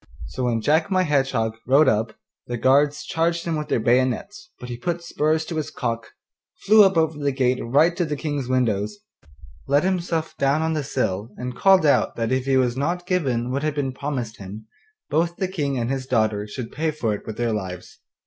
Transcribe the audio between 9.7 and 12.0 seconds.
himself down on the sill, and called